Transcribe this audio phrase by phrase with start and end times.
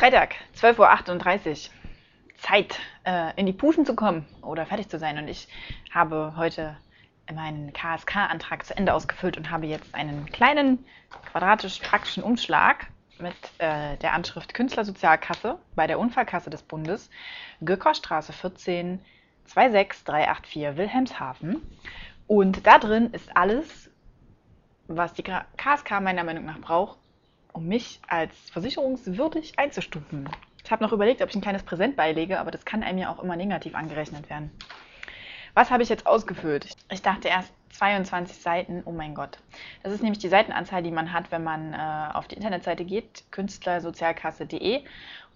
[0.00, 1.74] Freitag, 12.38 Uhr.
[2.38, 5.18] Zeit, äh, in die Puschen zu kommen oder fertig zu sein.
[5.18, 5.46] Und ich
[5.92, 6.74] habe heute
[7.30, 10.86] meinen KSK-Antrag zu Ende ausgefüllt und habe jetzt einen kleinen
[11.30, 12.86] quadratisch-praktischen Umschlag
[13.18, 17.10] mit äh, der Anschrift Künstlersozialkasse bei der Unfallkasse des Bundes,
[17.62, 19.04] Göckerstraße 14,
[19.44, 21.60] 26384 Wilhelmshaven.
[22.26, 23.90] Und da drin ist alles,
[24.88, 26.96] was die KSK meiner Meinung nach braucht,
[27.52, 30.28] um mich als versicherungswürdig einzustufen.
[30.64, 33.12] Ich habe noch überlegt, ob ich ein kleines Präsent beilege, aber das kann einem ja
[33.12, 34.50] auch immer negativ angerechnet werden.
[35.54, 36.76] Was habe ich jetzt ausgefüllt?
[36.90, 39.38] Ich dachte erst 22 Seiten, oh mein Gott.
[39.82, 43.24] Das ist nämlich die Seitenanzahl, die man hat, wenn man äh, auf die Internetseite geht,
[43.30, 44.84] künstlersozialkasse.de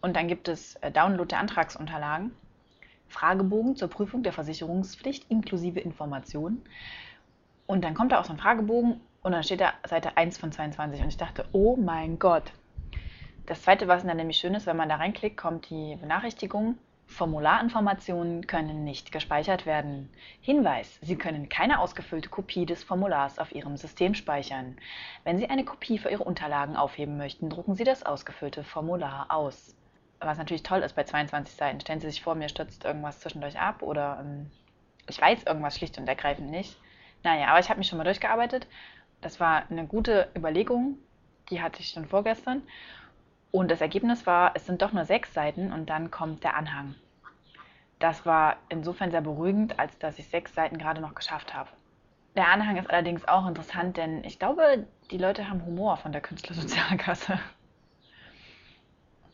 [0.01, 2.33] und dann gibt es äh, Download der Antragsunterlagen,
[3.09, 6.63] Fragebogen zur Prüfung der Versicherungspflicht inklusive Informationen
[7.67, 10.53] und dann kommt da auch so ein Fragebogen und dann steht da Seite 1 von
[10.53, 12.53] 22 und ich dachte, oh mein Gott.
[13.47, 16.79] Das zweite, was dann nämlich schön ist, wenn man da reinklickt, kommt die Benachrichtigung.
[17.07, 20.11] Formularinformationen können nicht gespeichert werden.
[20.41, 24.77] Hinweis, Sie können keine ausgefüllte Kopie des Formulars auf Ihrem System speichern.
[25.25, 29.75] Wenn Sie eine Kopie für Ihre Unterlagen aufheben möchten, drucken Sie das ausgefüllte Formular aus.
[30.21, 31.81] Was natürlich toll ist bei 22 Seiten.
[31.81, 34.51] Stellen Sie sich vor, mir stürzt irgendwas zwischendurch ab oder ähm,
[35.09, 36.79] ich weiß irgendwas schlicht und ergreifend nicht.
[37.23, 38.67] Naja, aber ich habe mich schon mal durchgearbeitet
[39.25, 40.99] das war eine gute Überlegung,
[41.49, 42.63] die hatte ich schon vorgestern.
[43.51, 46.95] Und das Ergebnis war, es sind doch nur sechs Seiten und dann kommt der Anhang.
[47.99, 51.71] Das war insofern sehr beruhigend, als dass ich sechs Seiten gerade noch geschafft habe.
[52.37, 56.21] Der Anhang ist allerdings auch interessant, denn ich glaube, die Leute haben Humor von der
[56.21, 57.39] Künstlersozialkasse.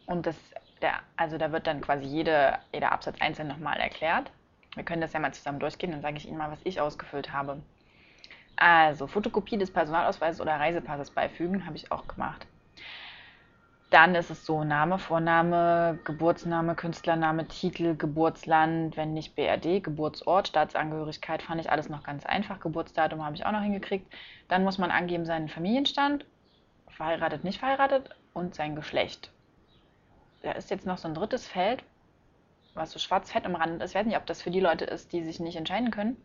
[0.06, 0.36] Und das,
[0.82, 4.30] der, also da wird dann quasi jede, jeder Absatz einzeln nochmal erklärt.
[4.74, 7.32] Wir können das ja mal zusammen durchgehen, dann sage ich Ihnen mal, was ich ausgefüllt
[7.32, 7.60] habe.
[8.60, 12.46] Also Fotokopie des Personalausweises oder Reisepasses beifügen, habe ich auch gemacht.
[13.88, 21.42] Dann ist es so Name, Vorname, Geburtsname, Künstlername, Titel, Geburtsland, wenn nicht BRD, Geburtsort, Staatsangehörigkeit,
[21.42, 22.60] fand ich alles noch ganz einfach.
[22.60, 24.12] Geburtsdatum habe ich auch noch hingekriegt.
[24.48, 26.26] Dann muss man angeben seinen Familienstand,
[26.90, 29.32] verheiratet, nicht verheiratet und sein Geschlecht.
[30.42, 31.82] Da ist jetzt noch so ein drittes Feld,
[32.74, 33.92] was so schwarz-fett umrandet ist.
[33.92, 36.18] Ich weiß nicht, ob das für die Leute ist, die sich nicht entscheiden können.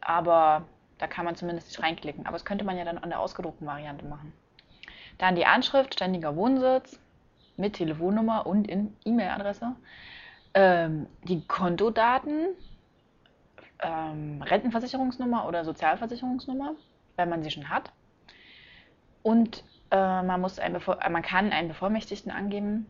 [0.00, 0.64] Aber
[0.98, 2.26] da kann man zumindest nicht reinklicken.
[2.26, 4.32] Aber das könnte man ja dann an der ausgedruckten Variante machen.
[5.18, 6.98] Dann die Anschrift, ständiger Wohnsitz
[7.56, 8.68] mit Telefonnummer und
[9.04, 9.76] E-Mail-Adresse.
[10.54, 12.48] Ähm, die Kontodaten,
[13.80, 16.74] ähm, Rentenversicherungsnummer oder Sozialversicherungsnummer,
[17.16, 17.92] wenn man sie schon hat.
[19.22, 20.78] Und äh, man, muss ein
[21.10, 22.86] man kann einen Bevollmächtigten angeben,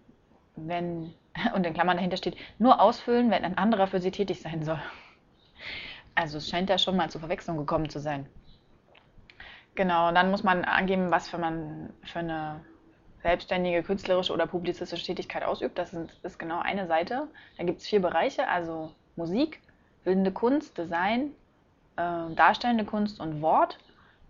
[0.55, 1.15] wenn,
[1.55, 4.81] und in Klammern dahinter steht, nur ausfüllen, wenn ein anderer für sie tätig sein soll.
[6.17, 8.27] Also es scheint ja schon mal zur Verwechslung gekommen zu sein.
[9.77, 12.65] Genau, und dann muss man angeben, was für man für eine
[13.23, 15.79] selbstständige künstlerische oder publizistische Tätigkeit ausübt.
[15.79, 17.29] Das ist genau eine Seite.
[17.59, 19.61] Da gibt es vier Bereiche, also Musik,
[20.05, 21.33] bildende Kunst, Design,
[21.97, 23.79] äh, darstellende Kunst und Wort.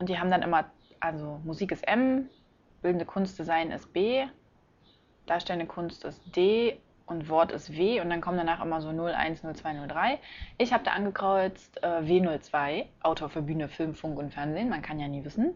[0.00, 0.64] Und die haben dann immer,
[0.98, 2.28] also Musik ist M,
[2.82, 4.26] bildende Kunst, Design ist B,
[5.26, 9.42] darstellende Kunst ist D und Wort ist W und dann kommen danach immer so 01,
[9.42, 10.18] 02, 03.
[10.58, 14.98] Ich habe da angekreuzt äh, W02, Autor für Bühne, Film, Funk und Fernsehen, man kann
[14.98, 15.54] ja nie wissen.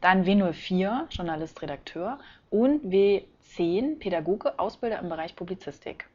[0.00, 2.18] Dann W04, Journalist, Redakteur
[2.50, 6.06] und W10, Pädagoge, Ausbilder im Bereich Publizistik.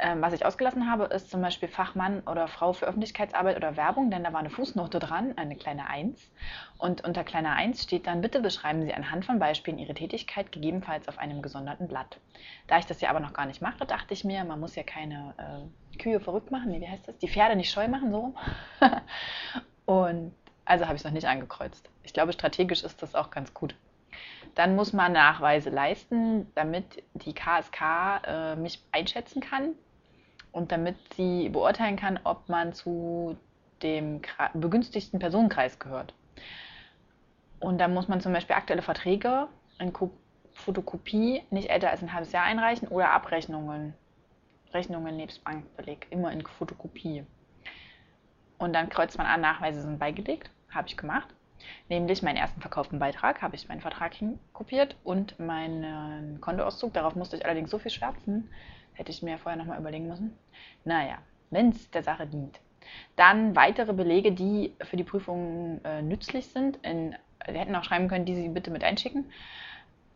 [0.00, 4.12] Ähm, was ich ausgelassen habe, ist zum Beispiel Fachmann oder Frau für Öffentlichkeitsarbeit oder Werbung,
[4.12, 6.30] denn da war eine Fußnote dran, eine kleine 1.
[6.78, 11.08] Und unter kleiner 1 steht dann, bitte beschreiben Sie anhand von Beispielen Ihre Tätigkeit, gegebenenfalls
[11.08, 12.20] auf einem gesonderten Blatt.
[12.68, 14.84] Da ich das ja aber noch gar nicht mache, dachte ich mir, man muss ja
[14.84, 17.18] keine äh, Kühe verrückt machen, nee, wie heißt das?
[17.18, 18.34] Die Pferde nicht scheu machen, so.
[19.86, 20.32] Und
[20.64, 21.90] also habe ich es noch nicht angekreuzt.
[22.04, 23.74] Ich glaube, strategisch ist das auch ganz gut.
[24.54, 27.80] Dann muss man Nachweise leisten, damit die KSK
[28.24, 29.74] äh, mich einschätzen kann
[30.52, 33.36] und damit sie beurteilen kann, ob man zu
[33.82, 34.22] dem
[34.54, 36.14] begünstigten Personenkreis gehört.
[37.60, 39.48] Und dann muss man zum Beispiel aktuelle Verträge
[39.78, 39.92] in
[40.52, 43.94] Fotokopie nicht älter als ein halbes Jahr einreichen oder Abrechnungen,
[44.72, 47.24] Rechnungen nebst Bankbeleg, immer in Fotokopie.
[48.58, 51.28] Und dann kreuzt man an, Nachweise sind beigelegt, habe ich gemacht.
[51.88, 56.92] Nämlich meinen ersten verkauften Beitrag habe ich meinen Vertrag hinkopiert und meinen Kontoauszug.
[56.92, 58.50] Darauf musste ich allerdings so viel schwärzen,
[58.98, 60.36] Hätte ich mir vorher nochmal überlegen müssen.
[60.84, 61.18] Naja,
[61.50, 62.58] wenn es der Sache dient.
[63.14, 66.78] Dann weitere Belege, die für die Prüfung äh, nützlich sind.
[66.78, 67.14] In,
[67.46, 69.30] Sie hätten auch schreiben können, die Sie bitte mit einschicken.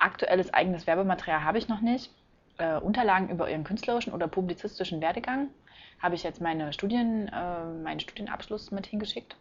[0.00, 2.10] Aktuelles eigenes Werbematerial habe ich noch nicht.
[2.58, 5.48] Äh, Unterlagen über Ihren künstlerischen oder publizistischen Werdegang
[6.00, 9.36] habe ich jetzt meine Studien, äh, meinen Studienabschluss mit hingeschickt.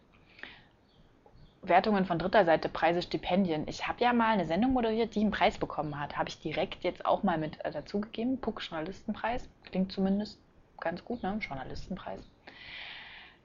[1.64, 3.68] Wertungen von dritter Seite, Preise, Stipendien.
[3.68, 6.18] Ich habe ja mal eine Sendung moderiert, die einen Preis bekommen hat.
[6.18, 8.40] Habe ich direkt jetzt auch mal mit äh, dazugegeben.
[8.40, 9.48] Puck Journalistenpreis.
[9.70, 10.40] Klingt zumindest
[10.80, 11.38] ganz gut, ne?
[11.40, 12.20] Journalistenpreis.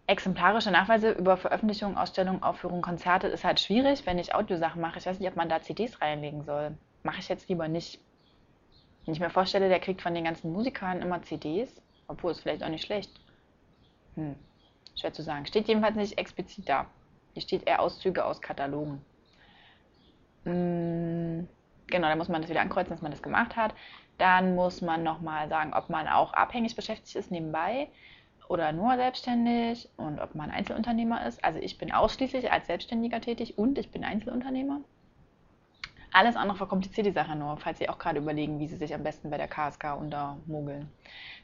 [0.08, 4.98] Exemplarische Nachweise über Veröffentlichungen, Ausstellungen, Aufführungen, Konzerte ist halt schwierig, wenn ich Audiosachen mache.
[4.98, 6.75] Ich weiß nicht, ob man da CDs reinlegen soll.
[7.04, 8.00] Mache ich jetzt lieber nicht.
[9.06, 12.63] Wenn ich mir vorstelle, der kriegt von den ganzen Musikern immer CDs, obwohl es vielleicht
[12.63, 13.12] auch nicht schlecht.
[14.16, 14.36] Hm,
[14.96, 15.46] schwer zu sagen.
[15.46, 16.88] Steht jedenfalls nicht explizit da.
[17.38, 19.00] Hier steht eher Auszüge aus Katalogen.
[20.44, 21.48] Hm,
[21.86, 23.75] genau, da muss man das wieder ankreuzen, dass man das gemacht hat.
[24.18, 27.89] Dann muss man nochmal sagen, ob man auch abhängig beschäftigt ist nebenbei
[28.50, 31.44] oder nur selbstständig und ob man Einzelunternehmer ist.
[31.45, 34.81] Also ich bin ausschließlich als Selbstständiger tätig und ich bin Einzelunternehmer.
[36.13, 39.04] Alles andere verkompliziert die Sache nur, falls Sie auch gerade überlegen, wie Sie sich am
[39.04, 40.89] besten bei der KSK untermogeln.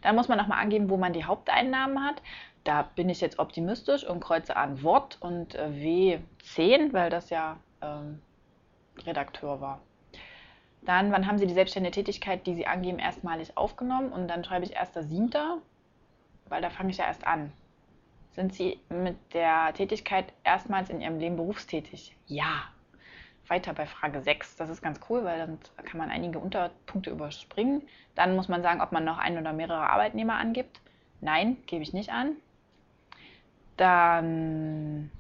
[0.01, 2.21] Dann muss man nochmal angeben, wo man die Haupteinnahmen hat.
[2.63, 7.57] Da bin ich jetzt optimistisch und kreuze an Wort und äh, W10, weil das ja
[7.81, 8.21] ähm,
[9.06, 9.81] Redakteur war.
[10.86, 14.12] Dann, wann haben Sie die selbstständige Tätigkeit, die Sie angeben, erstmalig aufgenommen?
[14.12, 15.59] Und dann schreibe ich 1.7.,
[16.50, 17.51] weil da fange ich ja erst an.
[18.31, 22.16] Sind Sie mit der Tätigkeit erstmals in Ihrem Leben berufstätig?
[22.27, 22.63] Ja.
[23.48, 24.56] Weiter bei Frage 6.
[24.56, 27.84] Das ist ganz cool, weil dann kann man einige Unterpunkte überspringen.
[28.16, 30.80] Dann muss man sagen, ob man noch ein oder mehrere Arbeitnehmer angibt.
[31.22, 32.36] Nein, gebe ich nicht an.
[33.78, 35.12] Dann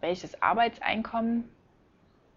[0.00, 1.48] welches Arbeitseinkommen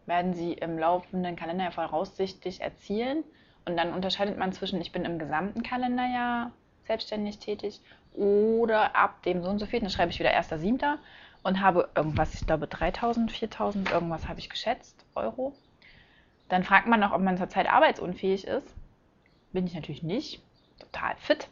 [0.05, 3.23] werden Sie im laufenden Kalenderjahr voraussichtlich erzielen?
[3.65, 6.51] Und dann unterscheidet man zwischen, ich bin im gesamten Kalenderjahr
[6.85, 7.79] selbstständig tätig
[8.13, 10.97] oder ab dem so und so viel, dann schreibe ich wieder 1.7.
[11.43, 15.53] und habe irgendwas, ich glaube 3000, 4000, irgendwas habe ich geschätzt, Euro.
[16.49, 18.75] Dann fragt man noch, ob man zurzeit arbeitsunfähig ist.
[19.53, 20.41] Bin ich natürlich nicht.
[20.79, 21.47] Total fit.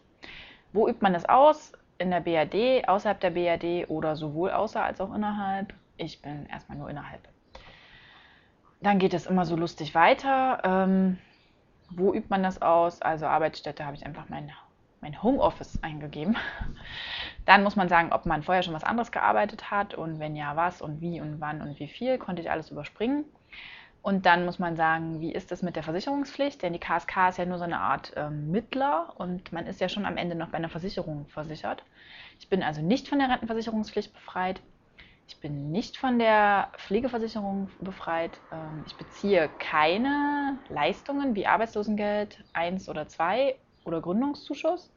[0.74, 1.74] Wo übt man das aus?
[2.00, 5.74] in der BRD, außerhalb der BRD oder sowohl außer als auch innerhalb.
[5.98, 7.22] Ich bin erstmal nur innerhalb.
[8.82, 10.62] Dann geht es immer so lustig weiter.
[10.64, 11.20] Ähm,
[11.92, 13.02] wo übt man das aus?
[13.02, 14.52] Also Arbeitsstätte habe ich einfach mein,
[15.02, 16.38] mein Homeoffice eingegeben.
[17.50, 20.56] Dann muss man sagen, ob man vorher schon was anderes gearbeitet hat und wenn ja,
[20.56, 23.26] was und wie und wann und wie viel, konnte ich alles überspringen.
[24.04, 26.62] Und dann muss man sagen, wie ist das mit der Versicherungspflicht?
[26.62, 29.90] Denn die KSK ist ja nur so eine Art ähm, Mittler und man ist ja
[29.90, 31.84] schon am Ende noch bei einer Versicherung versichert.
[32.40, 34.62] Ich bin also nicht von der Rentenversicherungspflicht befreit.
[35.28, 38.40] Ich bin nicht von der Pflegeversicherung befreit.
[38.52, 43.56] Ähm, ich beziehe keine Leistungen wie Arbeitslosengeld 1 oder 2
[43.86, 44.92] oder Gründungszuschuss.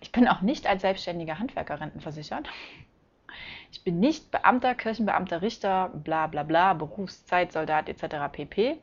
[0.00, 2.48] Ich bin auch nicht als selbstständiger Handwerker rentenversichert.
[3.72, 8.32] Ich bin nicht Beamter, Kirchenbeamter, Richter, bla bla bla, Berufszeit, Soldat etc.
[8.32, 8.78] pp.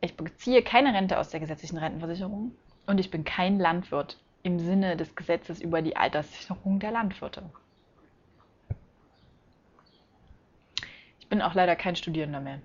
[0.00, 2.52] Ich beziehe keine Rente aus der gesetzlichen Rentenversicherung
[2.86, 7.50] und ich bin kein Landwirt im Sinne des Gesetzes über die Alterssicherung der Landwirte.
[11.18, 12.60] Ich bin auch leider kein Studierender mehr.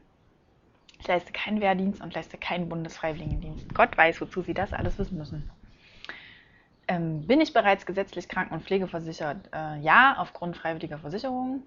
[0.99, 3.73] Ich leiste keinen Wehrdienst und leiste keinen Bundesfreiwilligendienst.
[3.73, 5.51] Gott weiß, wozu Sie das alles wissen müssen.
[6.87, 9.49] Ähm, bin ich bereits gesetzlich kranken- und pflegeversichert?
[9.53, 11.63] Äh, ja, aufgrund freiwilliger Versicherung.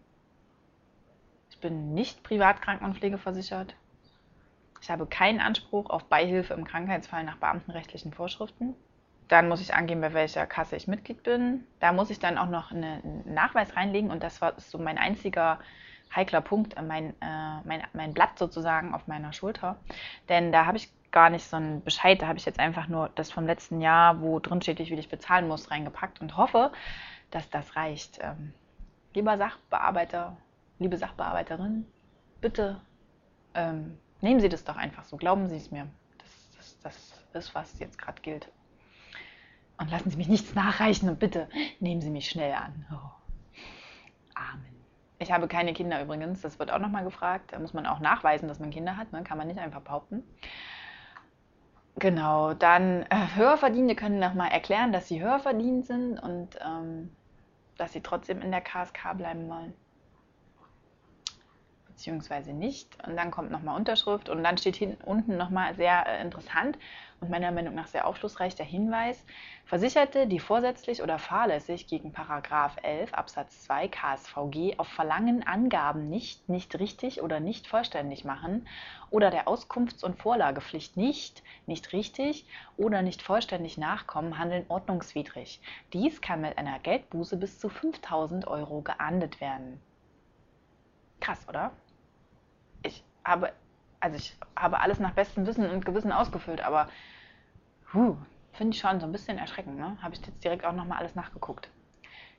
[1.51, 3.75] Ich bin nicht privat kranken- und pflegeversichert.
[4.83, 8.75] Ich habe keinen Anspruch auf Beihilfe im Krankheitsfall nach beamtenrechtlichen Vorschriften.
[9.29, 11.67] Dann muss ich angeben, bei welcher Kasse ich Mitglied bin.
[11.81, 15.59] Da muss ich dann auch noch einen Nachweis reinlegen und das war so mein einziger
[16.15, 19.77] heikler Punkt, mein, äh, mein, mein Blatt sozusagen auf meiner Schulter.
[20.29, 22.21] Denn da habe ich gar nicht so einen Bescheid.
[22.21, 25.09] Da habe ich jetzt einfach nur das vom letzten Jahr, wo drin steht, wie ich
[25.09, 26.73] bezahlen muss, reingepackt und hoffe,
[27.31, 28.19] dass das reicht.
[28.21, 28.53] Ähm,
[29.15, 30.37] lieber Sachbearbeiter,
[30.79, 31.87] liebe Sachbearbeiterin,
[32.41, 32.81] bitte
[33.55, 35.17] ähm, nehmen Sie das doch einfach so.
[35.17, 35.87] Glauben Sie es mir.
[36.19, 38.51] Das, das, das ist, was jetzt gerade gilt.
[39.79, 41.49] Und lassen Sie mich nichts nachreichen und bitte
[41.81, 42.87] nehmen Sie mich schnell an.
[42.93, 43.16] Oh.
[45.19, 47.53] Ich habe keine Kinder übrigens, das wird auch nochmal gefragt.
[47.53, 49.23] Da muss man auch nachweisen, dass man Kinder hat, ne?
[49.25, 50.23] kann man nicht einfach behaupten.
[51.99, 57.17] Genau, dann äh, Höherverdienende können nochmal erklären, dass sie höher verdient sind und ähm,
[57.79, 59.73] dass sie trotzdem in der KSK bleiben wollen.
[61.97, 62.95] Beziehungsweise nicht.
[63.07, 66.77] Und dann kommt nochmal Unterschrift und dann steht hinten unten nochmal sehr äh, interessant
[67.23, 69.25] und meiner Meinung nach sehr aufschlussreich der Hinweis,
[69.65, 76.51] Versicherte, die vorsätzlich oder fahrlässig gegen Paragraph 11 Absatz 2 KSVG auf Verlangen Angaben nicht,
[76.51, 78.69] nicht richtig oder nicht vollständig machen
[79.11, 85.63] oder der Auskunfts- und Vorlagepflicht nicht, nicht richtig oder nicht vollständig nachkommen, handeln ordnungswidrig.
[85.95, 89.81] Dies kann mit einer Geldbuße bis zu 5000 Euro geahndet werden.
[91.21, 91.73] Krass, oder?
[92.83, 93.53] Ich habe,
[94.01, 96.89] also ich habe alles nach bestem Wissen und Gewissen ausgefüllt, aber
[98.53, 99.99] Finde ich schon so ein bisschen erschreckend, ne?
[100.03, 101.69] Habe ich jetzt direkt auch nochmal alles nachgeguckt.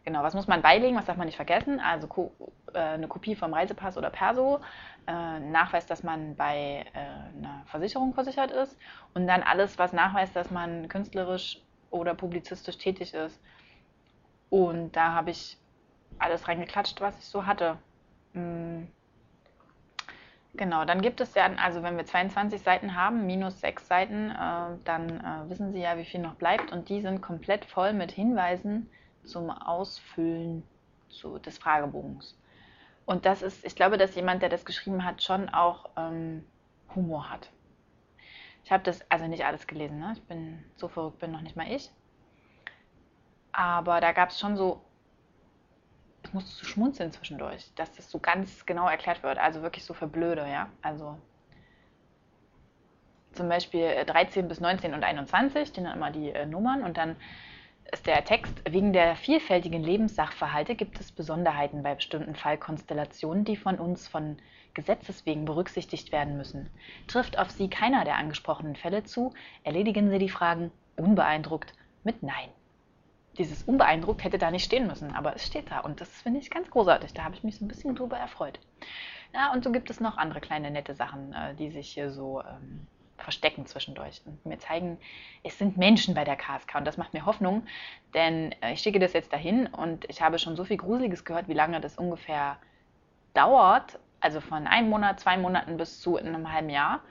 [0.03, 1.79] Genau, was muss man beilegen, was darf man nicht vergessen?
[1.79, 2.35] Also ko
[2.73, 4.61] äh, eine Kopie vom Reisepass oder Perso,
[5.07, 8.77] äh, Nachweis, dass man bei äh, einer Versicherung versichert ist
[9.13, 11.59] und dann alles, was nachweist, dass man künstlerisch
[11.91, 13.41] oder publizistisch tätig ist.
[14.49, 15.57] Und da habe ich
[16.19, 17.77] alles reingeklatscht, was ich so hatte.
[18.33, 18.91] Mhm.
[20.57, 24.77] Genau, dann gibt es ja, also wenn wir 22 Seiten haben, minus 6 Seiten, äh,
[24.85, 26.71] dann äh, wissen Sie ja, wie viel noch bleibt.
[26.71, 28.89] Und die sind komplett voll mit Hinweisen
[29.23, 30.63] zum Ausfüllen
[31.09, 32.35] zu, des Fragebogens.
[33.05, 36.43] Und das ist, ich glaube, dass jemand, der das geschrieben hat, schon auch ähm,
[36.95, 37.51] Humor hat.
[38.63, 40.13] Ich habe das also nicht alles gelesen, ne?
[40.13, 41.91] ich bin so verrückt, bin noch nicht mal ich.
[43.51, 44.81] Aber da gab es schon so,
[46.33, 49.37] musste so schmunzeln zwischendurch, dass das so ganz genau erklärt wird.
[49.37, 50.69] Also wirklich so für Blöde, ja.
[50.81, 51.17] Also
[53.33, 56.97] zum Beispiel 13 äh, bis 19 und 21, stehen dann immer die äh, Nummern und
[56.97, 57.15] dann
[57.91, 63.79] ist der Text, wegen der vielfältigen Lebenssachverhalte gibt es Besonderheiten bei bestimmten Fallkonstellationen, die von
[63.79, 64.37] uns von
[64.73, 66.69] Gesetzes wegen berücksichtigt werden müssen.
[67.07, 72.49] Trifft auf Sie keiner der angesprochenen Fälle zu, erledigen Sie die Fragen unbeeindruckt mit Nein.
[73.37, 76.49] Dieses unbeeindruckt hätte da nicht stehen müssen, aber es steht da und das finde ich
[76.49, 77.13] ganz großartig.
[77.13, 78.59] Da habe ich mich so ein bisschen drüber erfreut.
[79.33, 82.41] Ja, und so gibt es noch andere kleine nette Sachen, äh, die sich hier so
[82.41, 84.97] ähm, verstecken zwischendurch und mir zeigen,
[85.43, 87.63] es sind Menschen bei der KSK und das macht mir Hoffnung,
[88.13, 91.47] denn äh, ich schicke das jetzt dahin und ich habe schon so viel Gruseliges gehört,
[91.47, 92.57] wie lange das ungefähr
[93.33, 97.01] dauert, also von einem Monat, zwei Monaten bis zu einem halben Jahr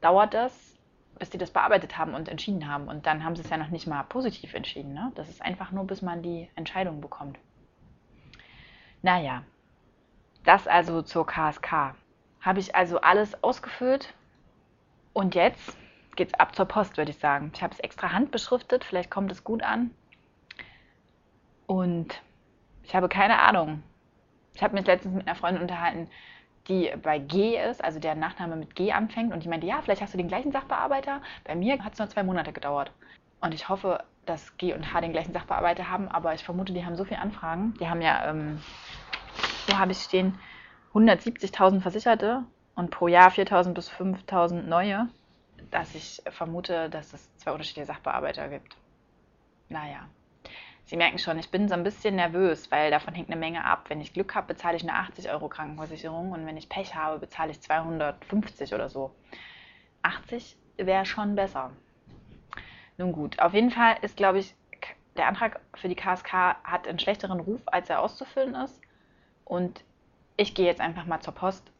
[0.00, 0.73] dauert das,
[1.18, 3.68] bis die das bearbeitet haben und entschieden haben und dann haben sie es ja noch
[3.68, 4.94] nicht mal positiv entschieden.
[4.94, 5.12] Ne?
[5.14, 7.38] Das ist einfach nur, bis man die Entscheidung bekommt.
[9.02, 9.42] Naja,
[10.44, 11.94] das also zur KSK.
[12.40, 14.14] Habe ich also alles ausgefüllt,
[15.14, 15.78] und jetzt
[16.16, 17.52] geht's ab zur Post, würde ich sagen.
[17.54, 19.92] Ich habe es extra handbeschriftet, vielleicht kommt es gut an.
[21.66, 22.20] Und
[22.82, 23.82] ich habe keine Ahnung.
[24.54, 26.08] Ich habe mich letztens mit einer Freundin unterhalten,
[26.68, 29.32] die bei G ist, also der Nachname mit G anfängt.
[29.32, 31.20] Und die meinte, ja, vielleicht hast du den gleichen Sachbearbeiter.
[31.44, 32.90] Bei mir hat es nur zwei Monate gedauert.
[33.40, 36.84] Und ich hoffe, dass G und H den gleichen Sachbearbeiter haben, aber ich vermute, die
[36.84, 37.74] haben so viele Anfragen.
[37.80, 38.58] Die haben ja, ähm,
[39.66, 40.38] wo habe ich stehen,
[40.94, 42.44] 170.000 Versicherte
[42.74, 45.08] und pro Jahr 4.000 bis 5.000 neue,
[45.70, 48.76] dass ich vermute, dass es zwei unterschiedliche Sachbearbeiter gibt.
[49.68, 50.08] Naja.
[50.86, 53.86] Sie merken schon, ich bin so ein bisschen nervös, weil davon hängt eine Menge ab.
[53.88, 57.18] Wenn ich Glück habe, bezahle ich eine 80 Euro Krankenversicherung und wenn ich Pech habe,
[57.18, 59.14] bezahle ich 250 oder so.
[60.02, 61.70] 80 wäre schon besser.
[62.98, 64.54] Nun gut, auf jeden Fall ist, glaube ich,
[65.16, 66.32] der Antrag für die KSK
[66.64, 68.80] hat einen schlechteren Ruf, als er auszufüllen ist.
[69.44, 69.84] Und
[70.36, 71.70] ich gehe jetzt einfach mal zur Post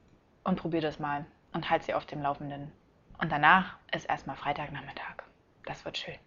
[0.44, 2.73] und probiere das mal und halte sie auf dem Laufenden.
[3.18, 5.25] Und danach ist erstmal Freitagnachmittag.
[5.66, 6.25] Das wird schön.